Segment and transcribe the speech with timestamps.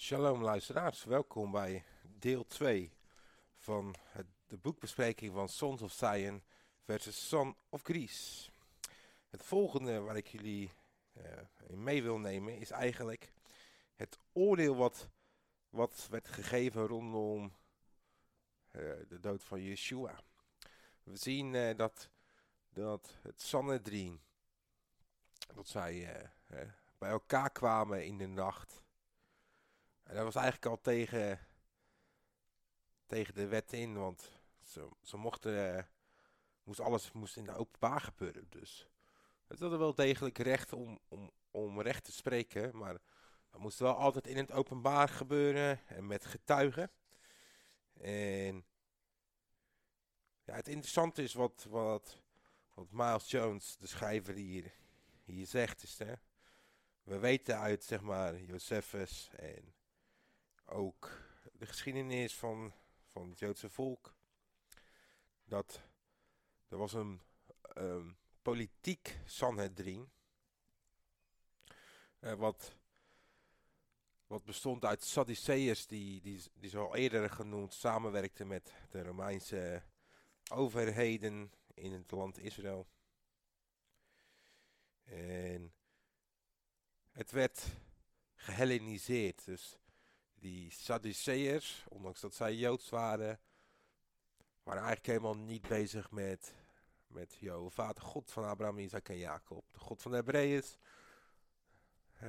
[0.00, 1.84] Shalom luisteraars, welkom bij
[2.18, 2.92] deel 2
[3.56, 6.42] van het, de boekbespreking van Sons of Zion
[6.84, 8.50] versus Son of Greece.
[9.28, 10.72] Het volgende waar ik jullie
[11.66, 13.32] in mee wil nemen is eigenlijk
[13.96, 15.08] het oordeel wat,
[15.70, 17.52] wat werd gegeven rondom uh,
[19.08, 20.20] de dood van Yeshua.
[21.02, 22.08] We zien uh, dat,
[22.68, 24.20] dat het Sanhedrin,
[25.54, 26.30] dat zij
[26.98, 28.86] bij elkaar kwamen in de nacht
[30.08, 31.38] en dat was eigenlijk al tegen,
[33.06, 34.30] tegen de wet in, want
[34.62, 35.82] ze, ze mochten, uh,
[36.62, 38.46] moest alles moest in de openbaar gebeuren.
[38.48, 38.88] Dus
[39.46, 42.98] het hadden wel degelijk recht om, om, om recht te spreken, maar
[43.50, 46.90] dat moest wel altijd in het openbaar gebeuren en met getuigen.
[48.00, 48.64] En
[50.44, 52.18] ja, het interessante is wat, wat,
[52.74, 54.72] wat Miles Jones, de schrijver hier,
[55.24, 56.14] hier zegt, is hè,
[57.02, 59.76] we weten uit zeg maar Josephus en
[60.68, 61.10] ook
[61.52, 62.72] de geschiedenis van,
[63.06, 64.14] van het Joodse volk.
[65.44, 65.82] Dat
[66.68, 67.20] er was een
[67.76, 70.10] um, politiek Sanhedrin.
[72.20, 72.76] Uh, wat,
[74.26, 79.82] wat bestond uit Sadduceërs die, die, die zo eerder genoemd samenwerkten met de Romeinse
[80.50, 82.86] overheden in het land Israël.
[85.04, 85.72] En
[87.10, 87.66] het werd
[88.34, 89.44] gehelleniseerd.
[89.44, 89.78] Dus
[90.38, 93.40] die Sadduceërs, ondanks dat zij Joods waren,
[94.62, 96.54] waren eigenlijk helemaal niet bezig met,
[97.06, 100.62] met Jehovah, God van Abraham, Isaac en Jacob, de God van de Hebreeën.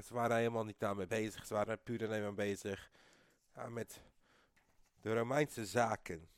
[0.04, 2.92] Ze waren helemaal niet daarmee bezig, ze waren puur alleen maar bezig
[3.56, 4.02] ja, met
[5.02, 6.30] de Romeinse zaken.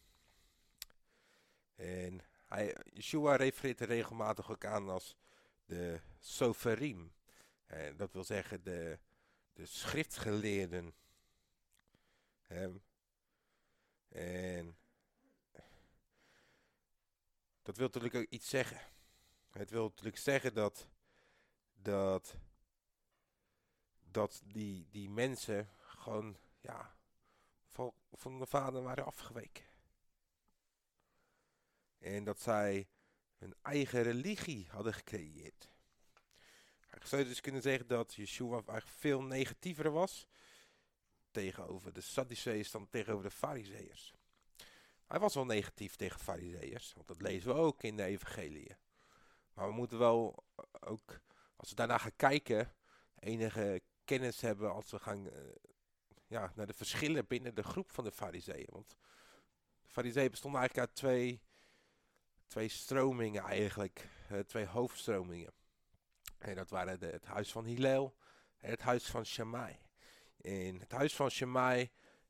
[1.75, 5.15] En hij, Yeshua refereert er regelmatig ook aan als
[5.65, 7.13] de soferim.
[7.95, 8.99] Dat wil zeggen de,
[9.53, 10.93] de schriftgeleerden.
[14.11, 14.77] En
[17.61, 18.79] dat wil natuurlijk ook iets zeggen.
[19.51, 20.87] Het wil natuurlijk zeggen dat,
[21.73, 22.35] dat,
[23.99, 26.95] dat die, die mensen gewoon, ja,
[27.67, 29.65] van, van de vader waren afgeweken.
[31.97, 32.87] En dat zij
[33.37, 35.69] hun eigen religie hadden gecreëerd.
[36.93, 40.27] Ik zou dus kunnen zeggen dat Yeshua eigenlijk veel negatiever was
[41.31, 44.13] tegenover de Sadduceeërs dan tegenover de Farizeeërs.
[45.07, 48.75] Hij was wel negatief tegen Farizeeërs, want dat lezen we ook in de Evangelie.
[49.53, 50.43] Maar we moeten wel
[50.79, 51.21] ook,
[51.55, 52.73] als we daarna gaan kijken,
[53.19, 55.33] enige kennis hebben als we gaan uh,
[56.27, 58.67] ja, naar de verschillen binnen de groep van de Farizeeën.
[58.69, 58.97] Want
[59.81, 61.41] de Farizeeën bestonden eigenlijk uit twee,
[62.47, 65.53] twee stromingen eigenlijk, uh, twee hoofdstromingen.
[66.37, 68.15] En dat waren de, het huis van Hillel
[68.57, 69.79] en het huis van Shammai.
[70.41, 71.81] In het huis van Shemai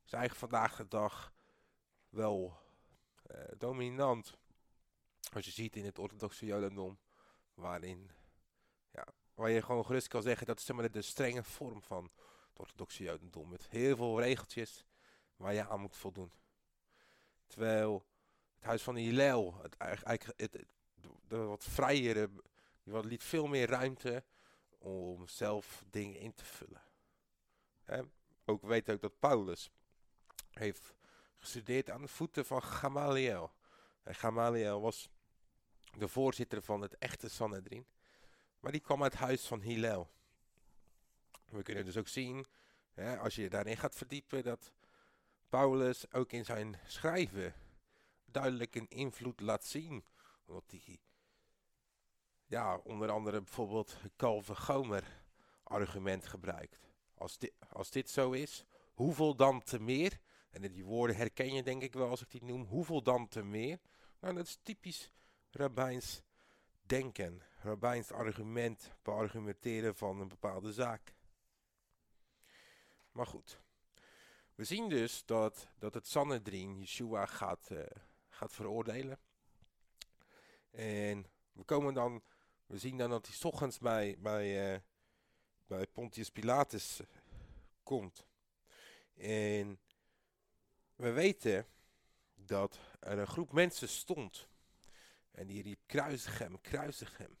[0.04, 1.32] is eigenlijk vandaag de dag
[2.08, 2.58] wel
[3.30, 4.34] uh, dominant.
[5.32, 6.98] Als je ziet in het orthodoxe jodendom,
[7.54, 8.10] waarin,
[8.90, 12.10] ja, waar je gewoon gerust kan zeggen dat is zeg maar, de strenge vorm van
[12.48, 13.48] het orthodoxe jodendom.
[13.48, 14.84] Met heel veel regeltjes
[15.36, 16.32] waar je aan moet voldoen.
[17.46, 18.06] Terwijl
[18.54, 20.66] het huis van Hillel, het, eigenlijk het,
[21.28, 22.30] de, wat vrijere,
[22.84, 24.24] die liet veel meer ruimte
[24.78, 26.82] om zelf dingen in te vullen.
[27.84, 28.02] He,
[28.44, 29.70] ook weet ook dat Paulus
[30.50, 30.94] heeft
[31.38, 33.52] gestudeerd aan de voeten van Gamaliel.
[34.02, 35.08] En Gamaliel was
[35.98, 37.86] de voorzitter van het echte Sanhedrin.
[38.60, 40.10] Maar die kwam uit het huis van Hillel.
[41.48, 42.46] We kunnen dus ook zien,
[42.92, 44.72] hè, als je daarin gaat verdiepen, dat
[45.48, 47.54] Paulus ook in zijn schrijven
[48.24, 50.04] duidelijk een invloed laat zien.
[50.46, 51.00] Omdat hij,
[52.46, 55.24] ja, onder andere bijvoorbeeld Calvin Gomer
[55.62, 56.91] argument gebruikt.
[57.22, 57.52] Als dit,
[57.90, 60.20] dit zo is, hoeveel dan te meer?
[60.50, 62.64] En die woorden herken je denk ik wel als ik die noem.
[62.64, 63.80] Hoeveel dan te meer?
[64.20, 65.12] Nou, dat is typisch
[65.50, 66.22] rabbijns
[66.80, 67.42] denken.
[67.60, 71.14] Rabbijns argument, beargumenteren van een bepaalde zaak.
[73.12, 73.60] Maar goed.
[74.54, 77.82] We zien dus dat, dat het Sanhedrin Yeshua gaat, uh,
[78.28, 79.18] gaat veroordelen.
[80.70, 82.22] En we komen dan,
[82.66, 84.80] we zien dan dat hij ochtends bij, bij, uh,
[85.76, 87.00] bij Pontius Pilatus
[87.82, 88.26] komt.
[89.14, 89.78] En
[90.94, 91.66] we weten
[92.34, 94.48] dat er een groep mensen stond.
[95.30, 97.38] En die riep kruisig hem, kruisig hem.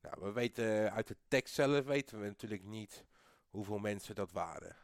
[0.00, 3.04] Nou, we weten uit de tekst zelf weten we natuurlijk niet
[3.50, 4.76] hoeveel mensen dat waren.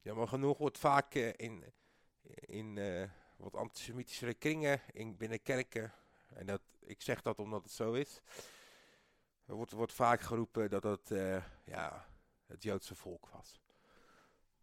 [0.00, 1.64] Ja, maar genoeg wordt vaak uh, in,
[2.40, 5.92] in uh, wat antisemitische kringen in, binnen kerken,
[6.34, 8.20] en dat, ik zeg dat omdat het zo is,
[9.46, 12.06] er wordt, wordt vaak geroepen dat het uh, ja,
[12.46, 13.60] het Joodse volk was.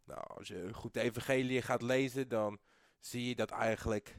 [0.04, 2.58] Nou, als je goed de evangelie gaat lezen, dan
[2.98, 4.18] zie je dat eigenlijk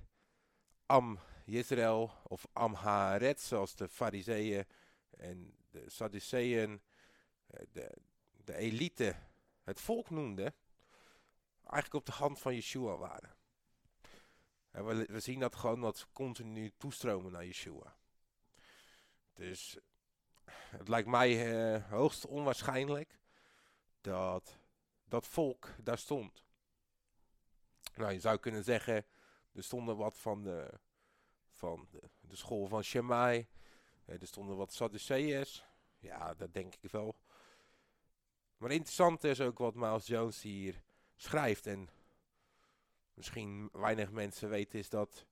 [0.85, 4.65] Am Israël of Am Haaret, zoals de fariseeën
[5.09, 6.81] en de Sadduceeën,
[7.47, 7.91] eh, de,
[8.43, 9.15] de elite,
[9.63, 10.53] het volk noemden,
[11.61, 13.35] eigenlijk op de hand van Yeshua waren.
[14.71, 17.95] En we, we zien dat gewoon dat ze continu toestromen naar Yeshua.
[19.33, 19.77] Dus
[20.51, 23.19] het lijkt mij uh, hoogst onwaarschijnlijk
[24.01, 24.57] dat
[25.05, 26.43] dat volk daar stond.
[27.95, 29.05] Nou, je zou kunnen zeggen,
[29.51, 30.79] er stonden wat van de,
[31.51, 31.87] van
[32.21, 33.47] de, school van Shammai.
[34.05, 35.65] Eh, er stonden wat Sadduceeërs.
[35.99, 37.15] Ja, dat denk ik wel.
[38.57, 40.81] Maar interessant is ook wat Miles Jones hier
[41.15, 41.67] schrijft.
[41.67, 41.89] En
[43.13, 45.25] misschien weinig mensen weten is dat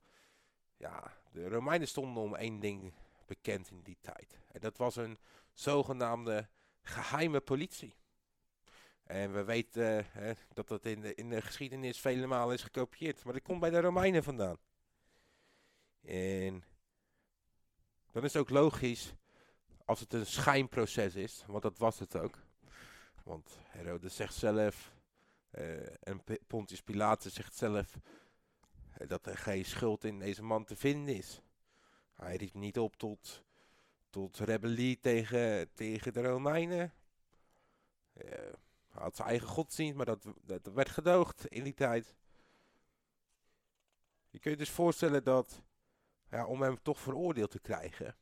[0.77, 2.93] ja, de Romeinen stonden om één ding
[3.35, 4.39] bekend in die tijd.
[4.51, 5.17] En dat was een
[5.53, 6.49] zogenaamde
[6.81, 7.95] geheime politie.
[9.03, 13.23] En we weten hè, dat dat in de, in de geschiedenis vele malen is gekopieerd.
[13.23, 14.57] Maar dat komt bij de Romeinen vandaan.
[16.01, 16.63] En
[18.11, 19.13] dan is het ook logisch
[19.85, 21.43] als het een schijnproces is.
[21.47, 22.37] Want dat was het ook.
[23.23, 24.93] Want Herodes zegt zelf,
[25.51, 27.97] uh, en Pontius Pilatus zegt zelf,
[29.01, 31.41] uh, dat er geen schuld in deze man te vinden is.
[32.23, 33.43] Hij riep niet op tot,
[34.09, 36.93] tot rebellie tegen, tegen de Romeinen.
[38.13, 38.29] Uh,
[38.87, 42.15] hij had zijn eigen godsdienst, maar dat, dat werd gedoogd in die tijd.
[44.29, 45.61] Je kunt je dus voorstellen dat,
[46.29, 48.15] ja, om hem toch veroordeeld te krijgen,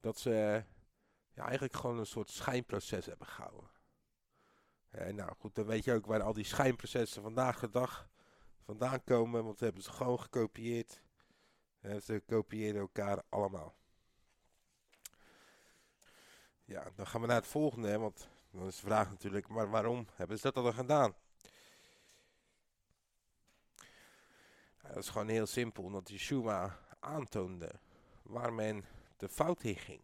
[0.00, 0.64] dat ze
[1.32, 3.70] ja, eigenlijk gewoon een soort schijnproces hebben gehouden.
[4.90, 8.08] En nou goed, dan weet je ook waar al die schijnprocessen vandaag de dag
[8.60, 11.02] vandaan komen, want we hebben ze gewoon gekopieerd.
[11.80, 13.74] Ze kopiëren elkaar allemaal.
[16.64, 20.06] Ja, dan gaan we naar het volgende, want dan is de vraag natuurlijk, maar waarom
[20.14, 21.14] hebben ze dat dan gedaan?
[24.82, 27.72] Dat is gewoon heel simpel, omdat Yeshua aantoonde
[28.22, 28.84] waar men
[29.16, 30.02] de fout in ging.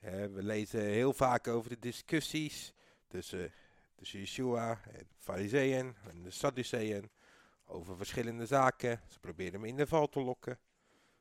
[0.00, 2.72] we lezen heel vaak over de discussies
[3.08, 3.52] tussen,
[3.94, 7.10] tussen Yeshua en de fariseeën en de Sadduceeën
[7.70, 9.00] over verschillende zaken.
[9.08, 10.58] Ze probeerden hem in de val te lokken.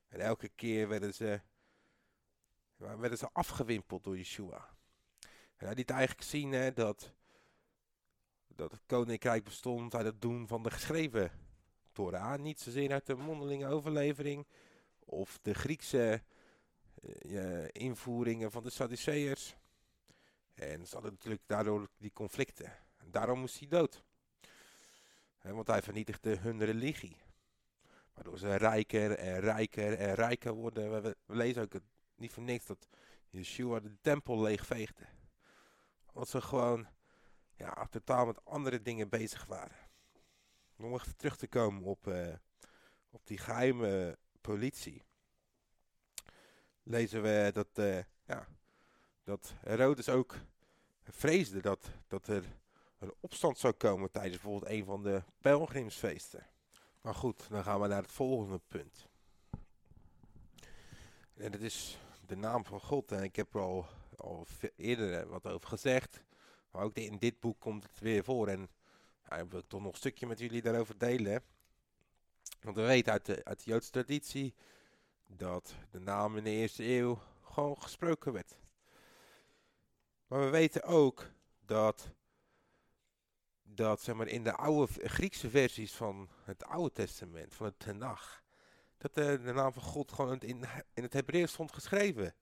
[0.07, 1.41] En elke keer werden ze,
[2.75, 4.69] werden ze afgewimpeld door Yeshua.
[5.55, 7.13] En hij liet eigenlijk zien hè, dat,
[8.47, 11.31] dat het koninkrijk bestond uit het doen van de geschreven
[11.91, 12.39] Torah.
[12.39, 14.47] Niet zozeer uit de mondelinge overlevering
[14.99, 16.23] of de Griekse
[17.21, 19.55] uh, invoeringen van de Sadduceërs.
[20.53, 22.73] En ze hadden natuurlijk daardoor die conflicten.
[22.97, 24.03] En daarom moest hij dood.
[25.41, 27.17] Want hij vernietigde hun religie.
[28.13, 31.03] Waardoor ze rijker en rijker en rijker worden.
[31.03, 31.73] We, lezen ook
[32.15, 32.87] niet voor niks dat
[33.29, 35.05] Yeshua de tempel leegveegde.
[36.13, 36.87] Want ze gewoon
[37.55, 39.77] ja, totaal met andere dingen bezig waren.
[40.77, 42.33] Om even terug te komen op, uh,
[43.09, 45.03] op die geheime politie.
[46.83, 48.47] Lezen we dat, uh, ja,
[49.23, 50.35] dat Herodes ook
[51.03, 52.43] vreesde dat, dat er
[52.99, 56.47] een opstand zou komen tijdens bijvoorbeeld een van de pelgrimsfeesten.
[57.01, 59.07] Maar goed, dan gaan we naar het volgende punt.
[61.33, 63.11] En dat is de naam van God.
[63.11, 63.85] En ik heb er al
[64.75, 66.23] eerder wat over gezegd.
[66.71, 68.47] Maar ook in dit boek komt het weer voor.
[68.47, 68.69] En
[69.29, 71.43] ja, wil ik toch nog een stukje met jullie daarover delen.
[72.61, 74.53] Want we weten uit de, uit de Joodse traditie
[75.27, 78.57] dat de naam in de eerste eeuw gewoon gesproken werd.
[80.27, 81.31] Maar we weten ook
[81.65, 82.11] dat,
[83.75, 88.43] dat zeg maar, in de oude Griekse versies van het Oude Testament, van het Tenach,
[88.97, 92.35] dat de, de naam van God gewoon in, in het Hebreeuws stond geschreven.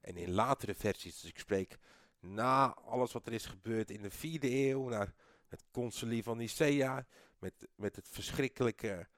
[0.00, 1.78] En in latere versies, dus ik spreek
[2.20, 5.14] na alles wat er is gebeurd in de vierde eeuw, naar
[5.48, 7.06] het concilie van Nicea,
[7.38, 9.08] met, met het verschrikkelijke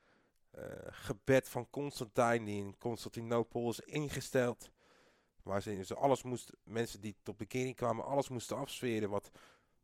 [0.58, 4.70] uh, gebed van Constantijn, die in Constantinopel is ingesteld.
[5.42, 9.30] Waar ze, ze alles moesten, mensen die tot bekering kwamen, alles moesten afsferen wat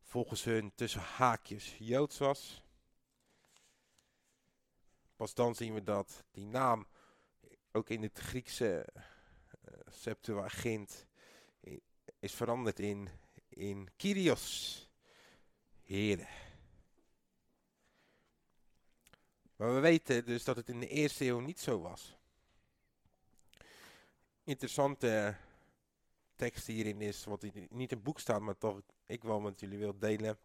[0.09, 2.63] volgens hun tussen haakjes Joods was.
[5.15, 6.87] Pas dan zien we dat die naam
[7.71, 8.87] ook in het Griekse
[9.87, 11.05] Septuagint
[12.19, 13.09] is veranderd in,
[13.49, 14.83] in Kyrios.
[15.83, 16.27] Heren.
[19.55, 22.15] Maar we weten dus dat het in de eerste eeuw niet zo was.
[24.43, 25.37] Interessante
[26.39, 29.77] tekst hierin is, wat niet in het boek staat, maar toch ik wel met jullie
[29.77, 30.37] wil delen.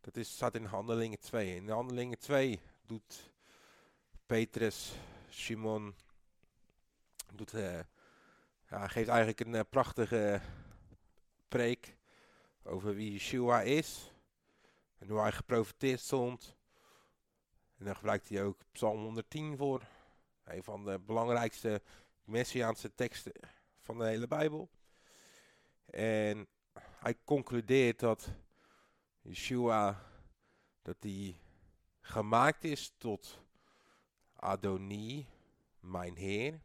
[0.00, 1.54] Dat is, staat in Handelingen 2.
[1.54, 3.32] In Handelingen 2 doet
[4.26, 4.94] Petrus,
[5.28, 5.94] Simon
[7.34, 7.80] Doet, uh,
[8.68, 10.40] ja, geeft eigenlijk een uh, prachtige
[11.48, 11.96] preek
[12.62, 14.12] over wie Yeshua is
[14.98, 16.56] en hoe hij geprofiteerd stond.
[17.76, 19.82] En dan gebruikt hij ook Psalm 110 voor.
[20.44, 21.82] Een van de belangrijkste
[22.24, 23.57] messiaanse teksten
[23.88, 24.70] van de hele Bijbel.
[25.86, 28.30] En hij concludeert dat
[29.20, 30.04] Yeshua,
[30.82, 31.40] dat hij
[32.00, 33.38] gemaakt is tot
[34.36, 35.26] Adoni,
[35.80, 36.60] mijn Heer.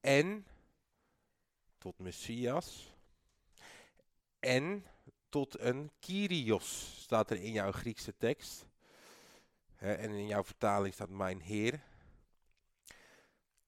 [0.00, 0.46] En
[1.78, 2.92] tot Messias.
[4.38, 4.86] En
[5.28, 8.66] tot een Kyrios, staat er in jouw Griekse tekst.
[9.76, 11.80] en in jouw vertaling staat mijn Heer.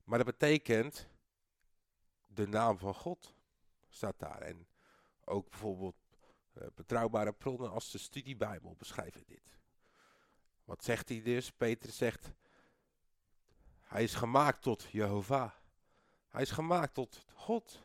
[0.04, 1.12] Maar dat betekent
[2.34, 3.34] de naam van God,
[3.88, 4.40] staat daar.
[4.40, 4.66] En
[5.24, 5.96] ook bijvoorbeeld
[6.54, 9.58] uh, betrouwbare bronnen als de studiebijbel beschrijven dit.
[10.64, 11.52] Wat zegt hij dus?
[11.52, 12.30] Peter zegt,
[13.80, 15.50] hij is gemaakt tot Jehovah.
[16.28, 17.82] Hij is gemaakt tot God.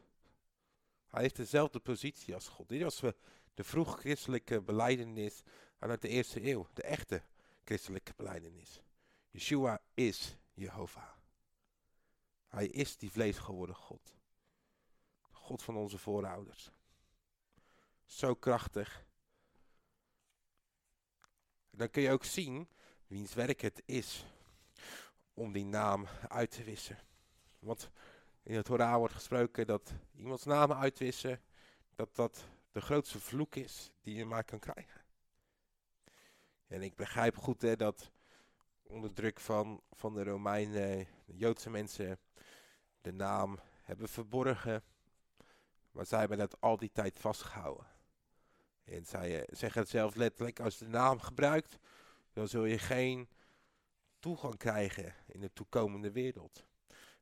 [1.07, 2.69] Hij heeft dezelfde positie als God.
[2.69, 2.99] Dit was
[3.53, 5.43] de vroeg-christelijke beleidenis
[5.77, 6.67] vanuit de eerste eeuw.
[6.73, 7.21] De echte
[7.63, 8.81] christelijke beleidenis.
[9.29, 11.09] Yeshua is Jehovah.
[12.47, 14.15] Hij is die vlees geworden God.
[15.49, 16.71] God van onze voorouders.
[18.05, 19.05] Zo krachtig.
[21.69, 22.69] Dan kun je ook zien
[23.07, 24.25] wiens werk het is
[25.33, 26.99] om die naam uit te wissen.
[27.59, 27.89] Want
[28.43, 31.41] in het Torah wordt gesproken dat iemands naam uitwissen,
[31.95, 35.01] dat dat de grootste vloek is die je maar kan krijgen.
[36.67, 38.11] En ik begrijp goed hè, dat
[38.83, 42.19] onder druk van, van de Romeinen, de Joodse mensen,
[43.01, 44.83] de naam hebben verborgen.
[45.91, 47.87] Maar zij hebben dat al die tijd vastgehouden.
[48.83, 51.77] En zij eh, zeggen het zelf letterlijk, als je de naam gebruikt,
[52.33, 53.29] dan zul je geen
[54.19, 56.65] toegang krijgen in de toekomende wereld.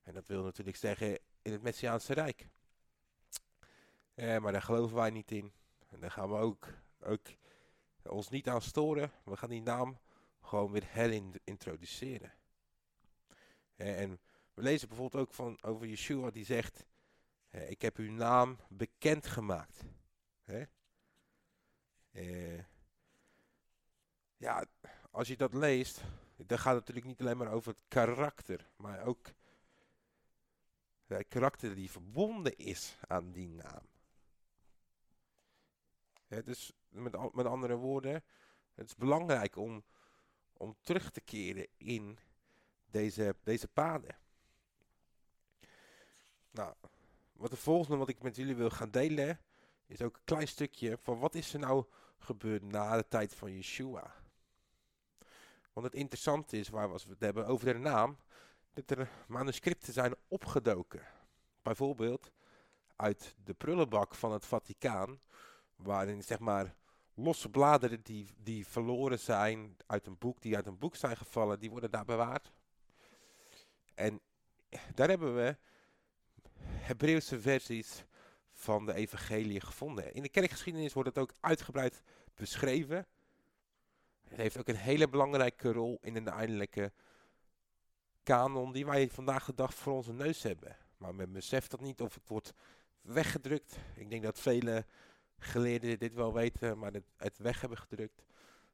[0.04, 2.48] En dat wil natuurlijk zeggen in het Messiaanse Rijk.
[4.14, 5.54] Eh, maar daar geloven wij niet in.
[5.88, 6.68] En daar gaan we ook,
[7.00, 7.28] ook
[8.04, 9.12] ons niet aan storen.
[9.24, 10.00] We gaan die naam
[10.42, 12.34] gewoon weer herintroduceren.
[13.76, 14.20] Eh, en
[14.54, 16.86] we lezen bijvoorbeeld ook van, over Yeshua die zegt,
[17.50, 19.84] ik heb uw naam bekendgemaakt.
[22.12, 22.64] Eh,
[24.38, 24.66] ja,
[25.12, 26.02] als je dat leest,
[26.36, 29.32] dan gaat het natuurlijk niet alleen maar over het karakter, maar ook
[31.06, 33.88] het karakter die verbonden is aan die naam.
[36.28, 38.24] dus met, met andere woorden,
[38.74, 39.84] het is belangrijk om,
[40.54, 42.20] om terug te keren in
[42.86, 44.18] deze, deze paden.
[46.52, 46.76] Nou,
[47.38, 49.40] wat de volgende wat ik met jullie wil gaan delen,
[49.86, 51.86] is ook een klein stukje van wat is er nou
[52.18, 54.14] gebeurd na de tijd van Yeshua.
[55.74, 58.18] Want het interessante is, waar we het hebben over de naam,
[58.74, 61.02] dat er manuscripten zijn opgedoken.
[61.62, 62.32] Bijvoorbeeld
[62.96, 65.20] uit de prullenbak van het Vaticaan,
[65.76, 66.76] waarin zeg maar
[67.14, 71.60] losse bladeren die, die verloren zijn uit een boek, die uit een boek zijn gevallen,
[71.60, 72.52] die worden daar bewaard.
[73.94, 74.22] En
[74.96, 75.58] daar hebben we
[76.62, 78.04] Hebreeuwse versies
[78.52, 80.14] van de evangelie gevonden.
[80.14, 82.02] In de kerkgeschiedenis wordt het ook uitgebreid
[82.36, 83.06] beschreven.
[84.28, 86.92] Het heeft ook een hele belangrijke rol in de eindelijke
[88.24, 90.78] kanon die wij vandaag de dag voor onze neus hebben.
[90.98, 92.54] Maar men beseft dat niet of het wordt
[93.02, 93.78] weggedrukt.
[93.96, 94.86] Ik denk dat vele
[95.40, 98.24] geleerden dit wel weten, maar het, het weg hebben gedrukt.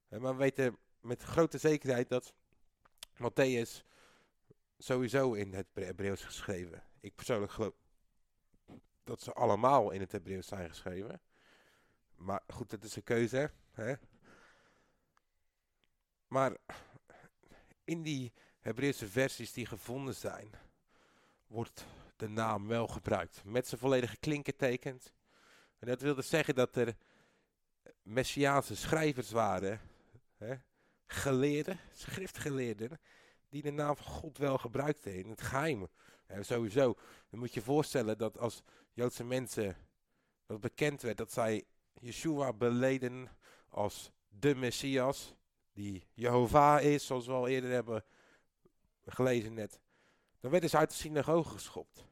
[0.08, 2.34] Eh, maar we weten met grote zekerheid dat
[3.14, 3.84] Matthäus
[4.78, 6.84] sowieso in het Hebreeuws geschreven.
[7.04, 7.74] Ik persoonlijk geloof
[9.04, 11.22] dat ze allemaal in het Hebreeuws zijn geschreven.
[12.16, 13.52] Maar goed, dat is een keuze.
[13.72, 13.94] Hè?
[16.28, 16.58] Maar
[17.84, 20.50] in die Hebreeuwse versies die gevonden zijn,
[21.48, 23.44] wordt de naam wel gebruikt.
[23.44, 25.12] Met zijn volledige klinkertekens.
[25.80, 26.96] En dat wilde zeggen dat er
[28.02, 29.82] Messiaanse schrijvers waren,
[30.38, 30.56] hè,
[31.06, 33.00] geleerden, schriftgeleerden,
[33.50, 35.88] die de naam van God wel gebruikten in het geheim.
[36.26, 36.96] En sowieso,
[37.30, 38.64] dan moet je voorstellen dat als
[38.94, 39.78] Joodse mensen
[40.46, 41.64] dat bekend werd dat zij
[42.00, 43.30] Yeshua beleden
[43.70, 45.34] als de Messias,
[45.74, 48.04] die Jehovah is, zoals we al eerder hebben
[49.06, 49.80] gelezen net,
[50.40, 52.06] dan werden ze uit de synagoge geschopt.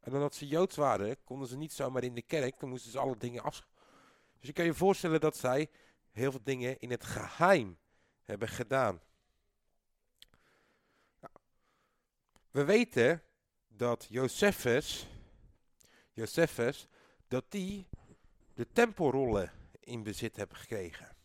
[0.00, 2.98] En omdat ze Joods waren, konden ze niet zomaar in de kerk, dan moesten ze
[2.98, 3.66] alle dingen af.
[4.38, 5.70] Dus je kan je voorstellen dat zij
[6.10, 7.78] heel veel dingen in het geheim
[8.22, 9.00] hebben gedaan.
[11.20, 11.34] Nou,
[12.50, 13.22] we weten
[13.76, 15.08] dat Josephus,
[16.12, 16.88] Josephus,
[17.28, 17.88] dat die
[18.54, 21.16] de tempelrollen in bezit hebben gekregen.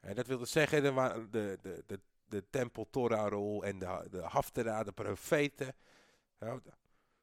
[0.00, 4.84] En dat wil dus zeggen, de, de, de, de, de tempel Torah-rol en de, de
[4.84, 5.74] de profeten,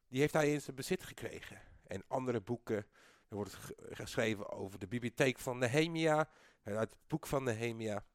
[0.08, 1.62] die heeft hij in zijn bezit gekregen.
[1.88, 2.86] En andere boeken
[3.30, 3.58] Er wordt
[3.89, 6.30] geschreven over de bibliotheek van Nehemia.
[6.63, 8.06] Uit het boek van Nehemia.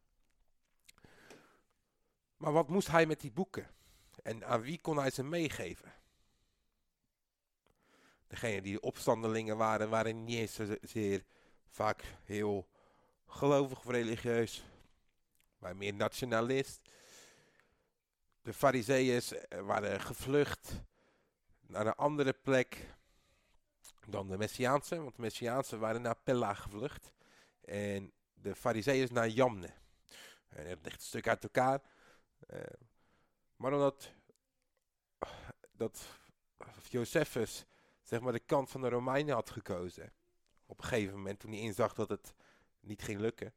[2.37, 3.71] Maar wat moest hij met die boeken?
[4.23, 5.93] En aan wie kon hij ze meegeven?
[8.27, 11.25] Degene die opstandelingen waren, waren niet eens zeer
[11.69, 12.69] vaak heel
[13.27, 14.65] gelovig of religieus,
[15.59, 16.81] maar meer nationalist.
[18.43, 20.83] De fariseeërs waren gevlucht
[21.61, 22.95] naar een andere plek
[24.07, 27.13] dan de Messiaanse, want de Messiaanse waren naar Pella gevlucht
[27.65, 29.71] en de fariseeërs naar Jamne.
[30.49, 31.81] En het ligt een stuk uit elkaar.
[32.51, 32.61] Uh,
[33.61, 34.13] maar omdat
[35.73, 36.07] dat
[36.89, 37.65] Josephus
[38.03, 40.13] zeg maar de kant van de Romeinen had gekozen.
[40.67, 42.35] Op een gegeven moment toen hij inzag dat het
[42.81, 43.55] niet ging lukken.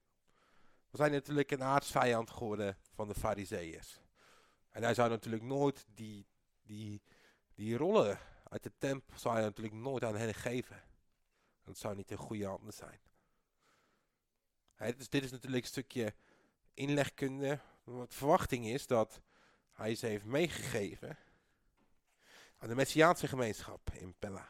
[0.90, 4.00] Was hij natuurlijk een aardsvijand geworden van de fariseeërs.
[4.70, 6.28] En hij zou natuurlijk nooit die,
[6.62, 7.02] die,
[7.54, 10.84] die rollen uit de tempel zou hij natuurlijk nooit aan hen geven.
[11.62, 13.00] Dat zou niet in goede handen zijn.
[14.98, 16.14] dus dit is natuurlijk een stukje
[16.74, 17.60] inlegkunde.
[17.84, 19.22] Wat verwachting is dat
[19.74, 21.18] hij ze heeft meegegeven
[22.58, 24.50] aan de Messiaanse gemeenschap in Pella.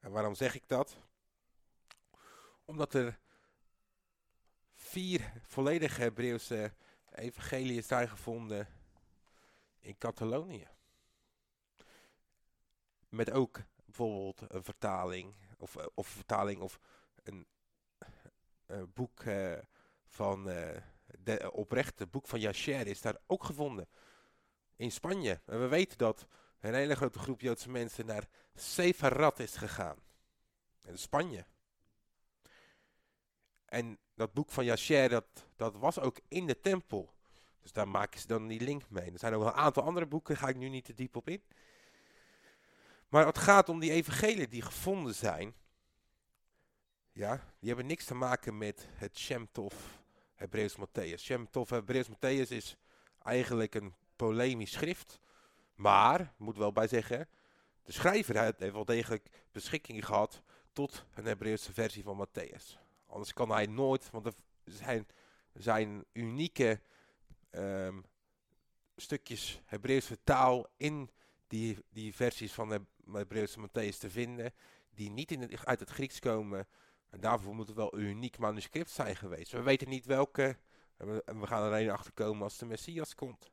[0.00, 0.96] En waarom zeg ik dat?
[2.64, 3.18] Omdat er
[4.74, 6.72] vier volledige Hebreeuwse
[7.10, 8.68] evangeliën zijn gevonden
[9.78, 10.68] in Catalonië.
[13.08, 16.80] Met ook bijvoorbeeld een vertaling, of, eh, of vertaling of
[17.22, 17.46] een,
[18.66, 19.58] een boek uh,
[20.06, 20.50] van
[21.18, 23.88] de oprechte boek van Yasher is daar ook gevonden
[24.76, 25.40] in Spanje.
[25.46, 26.26] En we weten dat
[26.60, 29.96] een hele grote groep Joodse mensen naar Sefarat is gegaan.
[30.84, 31.44] In Spanje.
[33.64, 35.26] En dat boek van Yasher, dat,
[35.56, 37.14] dat was ook in de tempel.
[37.60, 39.12] Dus daar maken ze dan die link mee.
[39.12, 41.28] Er zijn ook een aantal andere boeken, daar ga ik nu niet te diep op
[41.28, 41.42] in.
[43.08, 45.54] Maar het gaat om die evangelieën die gevonden zijn.
[47.12, 49.74] Ja, die hebben niks te maken met het Shem Tov
[50.40, 51.22] Hebreeuws Matthäus.
[51.22, 52.76] Shem Tov Hebreeuws Matthäus is
[53.22, 55.20] eigenlijk een polemisch schrift.
[55.74, 57.28] Maar, moet wel bij zeggen,
[57.82, 62.78] de schrijver heeft wel degelijk beschikking gehad tot een Hebreeuwse versie van Matthäus.
[63.06, 65.06] Anders kan hij nooit, want er zijn,
[65.52, 66.80] zijn unieke
[67.50, 68.04] um,
[68.96, 71.10] stukjes Hebreeuwse taal in
[71.46, 72.80] die, die versies van de
[73.12, 74.54] Hebreeuwse Matthäus te vinden,
[74.90, 76.68] die niet in uit het Grieks komen.
[77.10, 79.52] En daarvoor moet het wel een uniek manuscript zijn geweest.
[79.52, 80.56] We weten niet welke,
[80.96, 81.06] en
[81.40, 83.50] we, gaan er alleen achter komen als de Messias komt.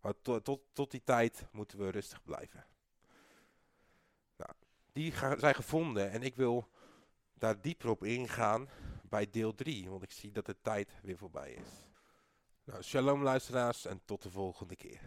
[0.00, 2.64] Maar tot, tot, tot die tijd moeten we rustig blijven.
[4.36, 4.50] Nou,
[4.92, 6.68] die zijn gevonden en ik wil
[7.34, 8.68] daar dieper op ingaan
[9.02, 11.84] bij deel 3, want ik zie dat de tijd weer voorbij is.
[12.64, 15.00] Nou, shalom luisteraars en tot de volgende keer.